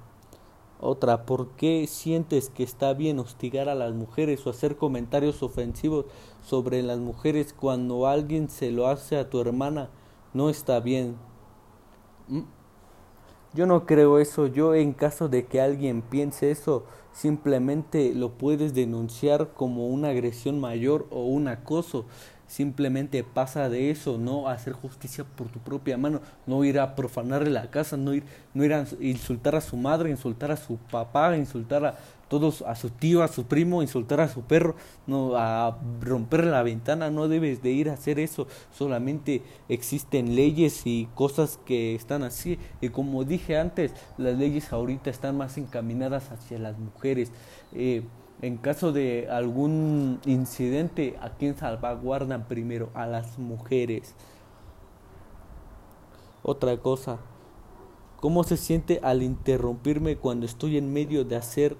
Otra, 0.79 1.25
¿por 1.25 1.49
qué 1.51 1.87
sientes 1.87 2.49
que 2.49 2.63
está 2.63 2.93
bien 2.93 3.17
hostigar 3.19 3.67
a 3.67 3.75
las 3.75 3.93
mujeres 3.93 4.45
o 4.45 4.51
hacer 4.51 4.77
comentarios 4.77 5.41
ofensivos 5.41 6.05
sobre 6.43 6.83
las 6.83 6.99
mujeres 6.99 7.53
cuando 7.53 8.05
alguien 8.05 8.49
se 8.49 8.71
lo 8.71 8.87
hace 8.87 9.17
a 9.17 9.29
tu 9.29 9.39
hermana? 9.41 9.89
No 10.33 10.49
está 10.49 10.79
bien. 10.79 11.15
Yo 13.57 13.65
no 13.65 13.87
creo 13.87 14.19
eso. 14.19 14.45
Yo 14.45 14.75
en 14.75 14.93
caso 14.93 15.29
de 15.29 15.47
que 15.47 15.59
alguien 15.59 16.03
piense 16.03 16.51
eso, 16.51 16.85
simplemente 17.11 18.13
lo 18.13 18.33
puedes 18.33 18.75
denunciar 18.75 19.49
como 19.55 19.87
una 19.87 20.09
agresión 20.09 20.59
mayor 20.59 21.07
o 21.09 21.25
un 21.25 21.47
acoso. 21.47 22.05
Simplemente 22.45 23.23
pasa 23.23 23.67
de 23.67 23.89
eso, 23.89 24.19
no 24.19 24.47
hacer 24.47 24.73
justicia 24.73 25.23
por 25.23 25.47
tu 25.47 25.57
propia 25.57 25.97
mano, 25.97 26.21
no 26.45 26.63
ir 26.65 26.79
a 26.79 26.93
profanarle 26.93 27.49
la 27.49 27.71
casa, 27.71 27.97
no 27.97 28.13
ir, 28.13 28.25
no 28.53 28.63
ir 28.63 28.75
a 28.75 28.85
insultar 28.99 29.55
a 29.55 29.61
su 29.61 29.75
madre, 29.75 30.11
insultar 30.11 30.51
a 30.51 30.57
su 30.57 30.77
papá, 30.77 31.35
insultar 31.35 31.83
a 31.83 31.97
todos, 32.27 32.61
a 32.63 32.75
su 32.75 32.89
tío, 32.89 33.23
a 33.23 33.27
su 33.27 33.45
primo, 33.45 33.81
insultar 33.81 34.19
a 34.19 34.27
su 34.27 34.41
perro, 34.41 34.75
no 35.05 35.35
a 35.35 35.77
romper 36.01 36.45
la 36.45 36.63
ventana, 36.63 37.09
no 37.09 37.27
debes 37.27 37.61
de 37.61 37.71
ir 37.71 37.89
a 37.89 37.93
hacer 37.93 38.19
eso, 38.19 38.47
solamente 38.71 39.41
existen 39.69 40.35
leyes 40.35 40.81
y 40.85 41.07
cosas 41.15 41.59
que 41.65 41.95
están 41.95 42.23
así 42.23 42.59
y 42.81 42.89
como 42.89 43.23
dije 43.23 43.57
antes, 43.57 43.93
las 44.17 44.37
leyes 44.37 44.73
ahorita 44.73 45.09
están 45.09 45.37
más 45.37 45.57
encaminadas 45.57 46.31
hacia 46.31 46.59
las 46.59 46.77
mujeres. 46.77 47.31
Eh, 47.73 48.03
en 48.41 48.57
caso 48.57 48.91
de 48.91 49.27
algún 49.31 50.19
incidente, 50.25 51.17
¿a 51.21 51.31
quién 51.31 51.57
salvaguardan 51.57 52.47
primero? 52.47 52.91
A 52.93 53.07
las 53.07 53.39
mujeres. 53.39 54.13
Otra 56.43 56.77
cosa, 56.77 57.17
¿cómo 58.17 58.43
se 58.43 58.57
siente 58.57 58.99
al 59.01 59.23
interrumpirme 59.23 60.17
cuando 60.17 60.45
estoy 60.45 60.77
en 60.77 60.93
medio 60.93 61.25
de 61.25 61.35
hacer 61.35 61.77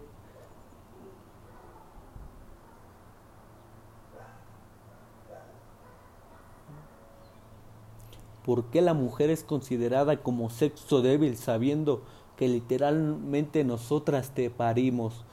¿Por 8.48 8.63
qué 8.68 8.82
la 8.82 8.94
mujer 8.94 9.30
es 9.30 9.44
considerada 9.44 10.24
como 10.24 10.50
sexo 10.50 11.01
débil 11.01 11.36
sabiendo 11.36 12.04
que 12.38 12.48
literalmente 12.48 13.66
nosotras 13.66 14.32
te 14.34 14.50
parimos? 14.50 15.25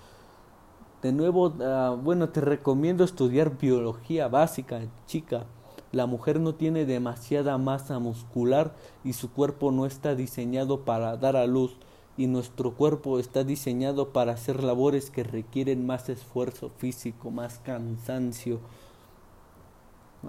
De 1.01 1.13
nuevo, 1.13 1.55
ah, 1.61 1.97
bueno, 1.97 2.31
te 2.31 2.41
recomiendo 2.41 3.05
estudiar 3.05 3.57
biología 3.57 4.27
básica, 4.27 4.81
chica. 5.07 5.47
La 5.93 6.07
mujer 6.07 6.41
no 6.41 6.57
tiene 6.57 6.87
demasiada 6.87 7.57
masa 7.57 8.01
muscular 8.01 8.75
y 9.05 9.13
su 9.13 9.31
cuerpo 9.31 9.71
no 9.71 9.87
está 9.87 10.17
diseñado 10.17 10.85
para 10.85 11.17
dar 11.17 11.37
a 11.37 11.47
luz. 11.47 11.77
y 12.17 12.27
nuestro 12.27 12.75
cuerpo 12.75 13.21
está 13.21 13.45
diseñado 13.45 14.13
para 14.13 14.33
hacer 14.33 14.65
labores 14.65 15.11
que 15.11 15.23
requieren 15.23 15.87
más 15.87 16.09
esfuerzo 16.09 16.71
físico, 16.79 17.31
más 17.31 17.61
cansancio. 17.61 18.59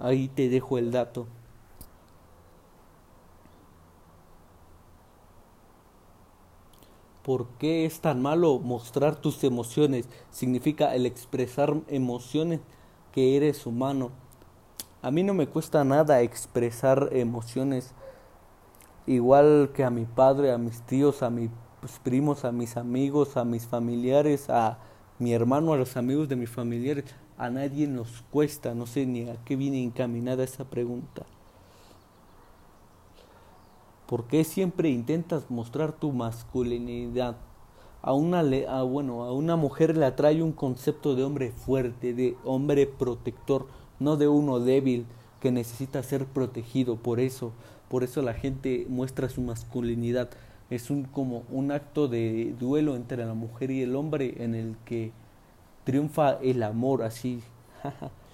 Ahí 0.00 0.28
te 0.28 0.48
dejo 0.48 0.78
el 0.78 0.92
dato. 0.92 1.26
¿Por 7.26 7.48
qué 7.58 7.86
es 7.86 7.98
tan 7.98 8.22
malo 8.22 8.60
mostrar 8.60 9.16
tus 9.16 9.42
emociones? 9.42 10.08
Significa 10.30 10.94
el 10.94 11.06
expresar 11.06 11.74
emociones 11.88 12.60
que 13.10 13.36
eres 13.36 13.66
humano. 13.66 14.12
A 15.02 15.10
mí 15.10 15.24
no 15.24 15.34
me 15.34 15.48
cuesta 15.48 15.82
nada 15.82 16.22
expresar 16.22 17.08
emociones 17.10 17.94
igual 19.08 19.72
que 19.74 19.82
a 19.82 19.90
mi 19.90 20.04
padre, 20.04 20.52
a 20.52 20.58
mis 20.58 20.82
tíos, 20.82 21.24
a 21.24 21.30
mis 21.30 21.50
primos, 22.04 22.44
a 22.44 22.52
mis 22.52 22.76
amigos, 22.76 23.36
a 23.36 23.44
mis 23.44 23.66
familiares, 23.66 24.48
a 24.48 24.78
mi 25.18 25.32
hermano, 25.32 25.72
a 25.72 25.76
los 25.76 25.96
amigos 25.96 26.28
de 26.28 26.36
mis 26.36 26.50
familiares. 26.50 27.06
A 27.38 27.50
nadie 27.50 27.88
nos 27.88 28.22
cuesta, 28.30 28.72
no 28.72 28.86
sé 28.86 29.04
ni 29.04 29.28
a 29.28 29.34
qué 29.44 29.56
viene 29.56 29.82
encaminada 29.82 30.44
esa 30.44 30.70
pregunta. 30.70 31.26
¿Por 34.06 34.24
qué 34.28 34.44
siempre 34.44 34.88
intentas 34.88 35.50
mostrar 35.50 35.92
tu 35.92 36.12
masculinidad? 36.12 37.36
A 38.02 38.12
una, 38.12 38.40
a, 38.68 38.82
bueno, 38.82 39.24
a 39.24 39.32
una 39.32 39.56
mujer 39.56 39.96
le 39.96 40.06
atrae 40.06 40.44
un 40.44 40.52
concepto 40.52 41.16
de 41.16 41.24
hombre 41.24 41.50
fuerte, 41.50 42.14
de 42.14 42.36
hombre 42.44 42.86
protector, 42.86 43.66
no 43.98 44.16
de 44.16 44.28
uno 44.28 44.60
débil 44.60 45.06
que 45.40 45.50
necesita 45.50 46.04
ser 46.04 46.24
protegido. 46.24 46.94
Por 46.94 47.18
eso, 47.18 47.50
por 47.88 48.04
eso 48.04 48.22
la 48.22 48.34
gente 48.34 48.86
muestra 48.88 49.28
su 49.28 49.40
masculinidad. 49.40 50.30
Es 50.70 50.88
un 50.88 51.02
como 51.02 51.42
un 51.50 51.72
acto 51.72 52.06
de 52.06 52.54
duelo 52.60 52.94
entre 52.94 53.26
la 53.26 53.34
mujer 53.34 53.72
y 53.72 53.82
el 53.82 53.96
hombre 53.96 54.36
en 54.38 54.54
el 54.54 54.76
que 54.84 55.10
triunfa 55.82 56.38
el 56.42 56.62
amor 56.62 57.02
así. 57.02 57.42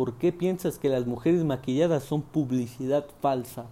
¿Por 0.00 0.14
qué 0.14 0.32
piensas 0.32 0.78
que 0.78 0.88
las 0.88 1.06
mujeres 1.06 1.44
maquilladas 1.44 2.04
son 2.04 2.22
publicidad 2.22 3.04
falsa? 3.20 3.66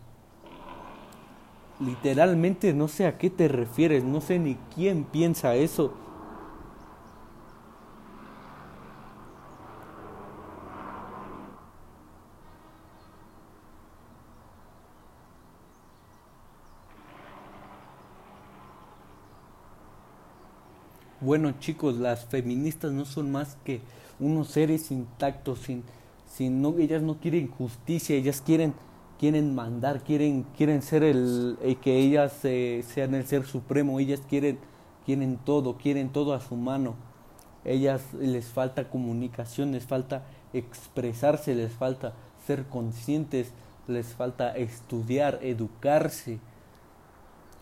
Literalmente 1.80 2.74
no 2.74 2.86
sé 2.86 3.06
a 3.06 3.16
qué 3.16 3.30
te 3.30 3.48
refieres, 3.48 4.04
no 4.04 4.20
sé 4.20 4.38
ni 4.38 4.56
quién 4.74 5.04
piensa 5.04 5.54
eso. 5.54 5.94
Bueno 21.22 21.52
chicos, 21.58 21.96
las 21.96 22.26
feministas 22.26 22.92
no 22.92 23.06
son 23.06 23.32
más 23.32 23.56
que 23.64 23.80
unos 24.20 24.48
seres 24.48 24.90
intactos 24.90 25.60
sin 25.60 25.84
si 26.38 26.50
no, 26.50 26.78
ellas 26.78 27.02
no 27.02 27.18
quieren 27.18 27.48
justicia, 27.48 28.14
ellas 28.14 28.40
quieren, 28.40 28.72
quieren 29.18 29.56
mandar, 29.56 30.04
quieren, 30.04 30.46
quieren 30.56 30.82
ser 30.82 31.02
el, 31.02 31.58
que 31.82 31.98
ellas 31.98 32.32
sean 32.32 33.16
el 33.16 33.26
ser 33.26 33.44
supremo, 33.44 33.98
ellas 33.98 34.22
quieren, 34.28 34.60
quieren 35.04 35.36
todo, 35.44 35.78
quieren 35.78 36.10
todo 36.10 36.34
a 36.34 36.40
su 36.40 36.54
mano. 36.54 36.94
Ellas 37.64 38.14
les 38.14 38.46
falta 38.46 38.88
comunicación, 38.88 39.72
les 39.72 39.84
falta 39.84 40.26
expresarse, 40.52 41.56
les 41.56 41.72
falta 41.72 42.14
ser 42.46 42.66
conscientes, 42.66 43.52
les 43.88 44.06
falta 44.14 44.56
estudiar, 44.56 45.40
educarse. 45.42 46.38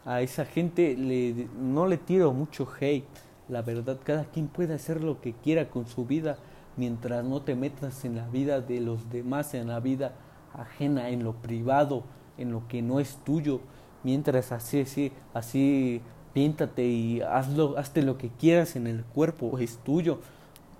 A 0.05 0.21
esa 0.21 0.45
gente 0.45 0.99
le, 0.99 1.49
no 1.59 1.87
le 1.87 1.97
tiro 1.97 2.31
mucho 2.35 2.69
hate. 2.79 3.09
La 3.49 3.63
verdad, 3.63 3.99
cada 4.05 4.27
quien 4.27 4.49
puede 4.49 4.75
hacer 4.75 5.03
lo 5.03 5.23
que 5.23 5.33
quiera 5.33 5.71
con 5.71 5.87
su 5.87 6.05
vida 6.05 6.37
mientras 6.77 7.25
no 7.25 7.43
te 7.43 7.55
metas 7.55 8.05
en 8.05 8.17
la 8.17 8.29
vida 8.29 8.61
de 8.61 8.81
los 8.81 9.11
demás, 9.11 9.55
en 9.55 9.69
la 9.69 9.81
vida 9.81 10.13
ajena, 10.55 11.09
en 11.11 11.25
lo 11.25 11.35
privado, 11.35 12.03
en 12.39 12.53
lo 12.53 12.67
que 12.69 12.83
no 12.83 13.01
es 13.01 13.17
tuyo, 13.25 13.61
mientras 14.03 14.53
así, 14.53 14.81
así, 14.81 15.13
así 15.35 16.01
píntate 16.33 16.85
y 16.85 17.21
hazlo, 17.23 17.79
hazte 17.79 18.03
lo 18.03 18.19
que 18.19 18.29
quieras 18.29 18.77
en 18.77 18.87
el 18.87 19.05
cuerpo, 19.05 19.59
es 19.59 19.79
tuyo, 19.79 20.19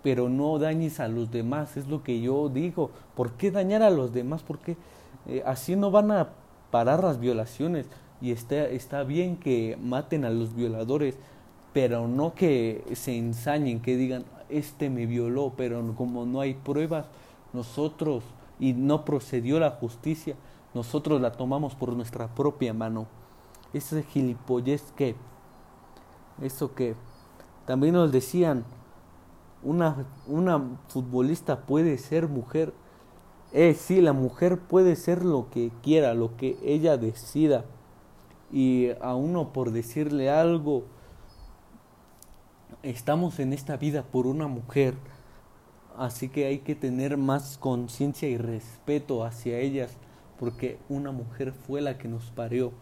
pero 0.03 0.29
no 0.29 0.59
dañes 0.59 1.01
a 1.01 1.09
los 1.09 1.31
demás, 1.31 1.77
es 1.77 1.89
lo 1.89 2.03
que 2.03 2.21
yo 2.21 2.49
digo. 2.49 2.91
¿Por 3.15 3.33
qué 3.33 3.51
dañar 3.51 3.83
a 3.83 3.91
los 3.91 4.13
demás? 4.13 4.43
Porque 4.43 4.77
eh, 5.27 5.43
así 5.45 5.75
no 5.75 5.91
van 5.91 6.13
a 6.13 6.29
parar 6.71 7.03
las 7.03 7.19
violaciones 7.19 7.87
y 8.21 8.33
está, 8.33 8.67
está 8.69 9.03
bien 9.03 9.37
que 9.37 9.77
maten 9.83 10.25
a 10.25 10.31
los 10.31 10.55
violadores, 10.55 11.19
pero 11.77 12.09
no 12.09 12.35
que 12.35 12.83
se 12.95 13.19
ensañen, 13.19 13.81
que 13.81 13.99
digan, 13.99 14.25
este 14.49 14.89
me 14.89 15.05
violó, 15.05 15.53
pero 15.59 15.85
como 15.95 16.25
no 16.25 16.41
hay 16.41 16.55
pruebas, 16.55 17.05
nosotros, 17.53 18.25
y 18.59 18.73
no 18.73 19.05
procedió 19.05 19.61
la 19.61 19.73
justicia, 19.73 20.37
nosotros 20.73 21.21
la 21.21 21.33
tomamos 21.33 21.75
por 21.75 21.93
nuestra 21.93 22.29
propia 22.29 22.73
mano. 22.73 23.07
Ese 23.75 24.03
gilipollez 24.05 24.91
que, 24.93 25.17
eso 26.41 26.75
que, 26.75 26.95
también 27.67 27.93
nos 27.93 28.11
decían, 28.11 28.65
una, 29.63 30.07
una 30.27 30.79
futbolista 30.89 31.67
puede 31.67 31.99
ser 31.99 32.27
mujer. 32.27 32.73
Eh, 33.53 33.75
sí, 33.75 34.01
la 34.01 34.15
mujer 34.15 34.61
puede 34.61 34.97
ser 34.97 35.27
lo 35.27 35.51
que 35.51 35.71
quiera, 35.83 36.15
lo 36.15 36.39
que 36.39 36.57
ella 36.65 36.97
decida. 36.97 37.67
Y 38.51 38.93
a 39.03 39.15
uno 39.15 39.53
por 39.53 39.73
decirle 39.73 40.31
algo, 40.31 40.85
estamos 42.83 43.39
en 43.39 43.53
esta 43.53 43.77
vida 43.77 44.03
por 44.03 44.27
una 44.27 44.47
mujer, 44.47 44.95
así 45.97 46.29
que 46.29 46.47
hay 46.47 46.59
que 46.59 46.75
tener 46.75 47.17
más 47.17 47.59
conciencia 47.59 48.29
y 48.29 48.37
respeto 48.37 49.25
hacia 49.25 49.59
ellas, 49.59 49.97
porque 50.39 50.79
una 50.89 51.13
mujer 51.13 51.53
fue 51.53 51.81
la 51.81 51.99
que 51.99 52.09
nos 52.09 52.31
parió. 52.31 52.73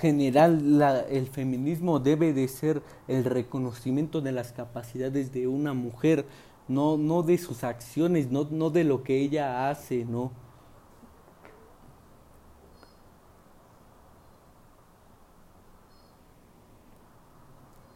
General 0.00 1.06
el 1.10 1.26
feminismo 1.28 2.00
debe 2.00 2.32
de 2.32 2.48
ser 2.48 2.82
el 3.08 3.24
reconocimiento 3.24 4.20
de 4.20 4.32
las 4.32 4.52
capacidades 4.52 5.32
de 5.32 5.46
una 5.46 5.74
mujer, 5.74 6.26
no, 6.68 6.96
no 6.96 7.22
de 7.22 7.38
sus 7.38 7.64
acciones, 7.64 8.30
no, 8.30 8.48
no 8.50 8.70
de 8.70 8.84
lo 8.84 9.02
que 9.02 9.18
ella 9.20 9.68
hace, 9.68 10.04
no. 10.04 10.32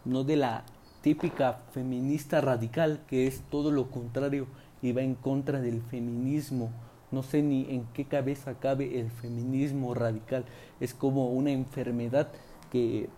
No 0.05 0.23
de 0.25 0.37
la 0.37 0.65
típica 1.01 1.63
feminista 1.73 2.41
radical 2.41 3.01
que 3.09 3.27
es 3.27 3.43
todo 3.51 3.71
lo 3.71 3.91
contrario 3.91 4.47
y 4.83 4.93
va 4.93 5.03
en 5.03 5.15
contra 5.15 5.61
del 5.61 5.81
feminismo 5.83 6.71
no 7.15 7.23
sé 7.23 7.43
ni 7.43 7.67
en 7.71 7.87
qué 7.95 8.05
cabeza 8.05 8.55
cabe 8.55 8.99
el 9.01 9.11
feminismo 9.11 9.95
radical. 9.95 10.45
Es 10.81 10.93
como 10.93 11.31
una 11.31 11.51
enfermedad 11.51 12.29
que, 12.71 13.09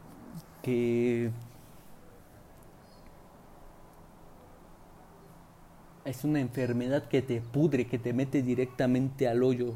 es 6.04 6.24
una 6.24 6.40
enfermedad 6.40 7.08
que 7.08 7.22
te 7.22 7.40
pudre, 7.40 7.86
que 7.86 7.98
te 7.98 8.12
mete 8.12 8.42
directamente 8.42 9.28
al 9.28 9.42
hoyo 9.42 9.72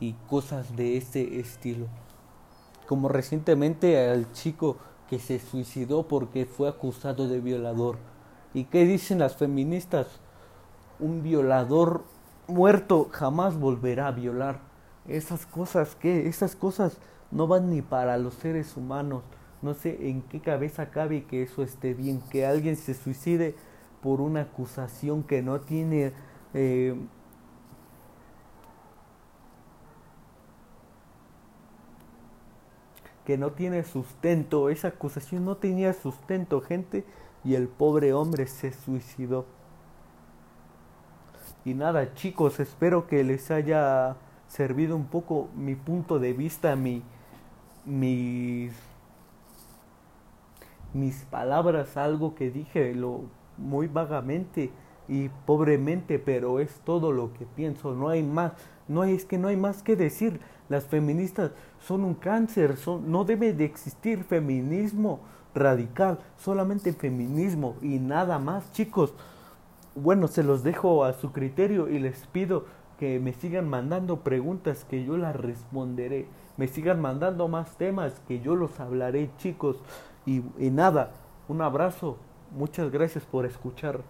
y 0.00 0.14
cosas 0.28 0.76
de 0.76 0.96
ese 0.96 1.38
estilo. 1.38 1.86
Como 2.86 3.08
recientemente 3.08 4.08
al 4.08 4.32
chico 4.32 4.78
que 5.08 5.18
se 5.18 5.38
suicidó 5.38 6.08
porque 6.08 6.46
fue 6.46 6.68
acusado 6.68 7.28
de 7.28 7.40
violador. 7.40 7.98
¿Y 8.52 8.64
qué 8.64 8.84
dicen 8.84 9.20
las 9.20 9.36
feministas? 9.36 10.06
Un 10.98 11.22
violador 11.22 12.04
muerto 12.50 13.08
jamás 13.12 13.58
volverá 13.58 14.08
a 14.08 14.12
violar. 14.12 14.60
Esas 15.08 15.46
cosas, 15.46 15.96
¿qué? 15.96 16.28
Esas 16.28 16.54
cosas 16.56 16.98
no 17.30 17.46
van 17.46 17.70
ni 17.70 17.82
para 17.82 18.18
los 18.18 18.34
seres 18.34 18.76
humanos. 18.76 19.22
No 19.62 19.74
sé 19.74 20.08
en 20.08 20.22
qué 20.22 20.40
cabeza 20.40 20.90
cabe 20.90 21.24
que 21.24 21.42
eso 21.42 21.62
esté 21.62 21.94
bien, 21.94 22.22
que 22.30 22.46
alguien 22.46 22.76
se 22.76 22.94
suicide 22.94 23.54
por 24.02 24.20
una 24.20 24.42
acusación 24.42 25.22
que 25.22 25.42
no 25.42 25.60
tiene... 25.60 26.12
Eh, 26.54 26.94
que 33.24 33.38
no 33.38 33.52
tiene 33.52 33.84
sustento, 33.84 34.70
esa 34.70 34.88
acusación 34.88 35.44
no 35.44 35.56
tenía 35.56 35.92
sustento, 35.92 36.60
gente, 36.62 37.04
y 37.44 37.54
el 37.54 37.68
pobre 37.68 38.12
hombre 38.12 38.46
se 38.48 38.72
suicidó. 38.72 39.46
Y 41.64 41.74
nada, 41.74 42.14
chicos, 42.14 42.58
espero 42.58 43.06
que 43.06 43.22
les 43.22 43.50
haya 43.50 44.16
servido 44.48 44.96
un 44.96 45.06
poco 45.06 45.48
mi 45.54 45.74
punto 45.74 46.18
de 46.18 46.32
vista, 46.32 46.74
mi, 46.74 47.02
mis, 47.84 48.72
mis 50.94 51.16
palabras, 51.24 51.96
algo 51.96 52.34
que 52.34 52.50
dije 52.50 52.94
lo, 52.94 53.24
muy 53.58 53.86
vagamente 53.88 54.70
y 55.06 55.28
pobremente, 55.44 56.18
pero 56.18 56.60
es 56.60 56.80
todo 56.84 57.12
lo 57.12 57.32
que 57.34 57.44
pienso, 57.44 57.94
no 57.94 58.08
hay 58.08 58.22
más, 58.22 58.52
no 58.88 59.02
hay, 59.02 59.14
es 59.14 59.24
que 59.24 59.38
no 59.38 59.48
hay 59.48 59.56
más 59.56 59.82
que 59.82 59.96
decir. 59.96 60.40
Las 60.68 60.84
feministas 60.84 61.50
son 61.80 62.04
un 62.04 62.14
cáncer, 62.14 62.76
son, 62.76 63.10
no 63.10 63.24
debe 63.24 63.52
de 63.52 63.64
existir 63.64 64.24
feminismo 64.24 65.20
radical, 65.54 66.20
solamente 66.38 66.92
feminismo 66.92 67.76
y 67.82 67.98
nada 67.98 68.38
más, 68.38 68.72
chicos. 68.72 69.12
Bueno, 69.94 70.28
se 70.28 70.44
los 70.44 70.62
dejo 70.62 71.04
a 71.04 71.12
su 71.14 71.32
criterio 71.32 71.88
y 71.88 71.98
les 71.98 72.26
pido 72.28 72.64
que 72.98 73.18
me 73.18 73.32
sigan 73.32 73.68
mandando 73.68 74.20
preguntas 74.20 74.84
que 74.84 75.04
yo 75.04 75.16
las 75.16 75.34
responderé. 75.34 76.28
Me 76.56 76.68
sigan 76.68 77.00
mandando 77.00 77.48
más 77.48 77.76
temas 77.76 78.20
que 78.28 78.40
yo 78.40 78.54
los 78.54 78.78
hablaré, 78.78 79.30
chicos. 79.38 79.82
Y, 80.26 80.42
y 80.58 80.70
nada, 80.70 81.12
un 81.48 81.60
abrazo. 81.62 82.18
Muchas 82.52 82.90
gracias 82.90 83.24
por 83.24 83.46
escuchar. 83.46 84.00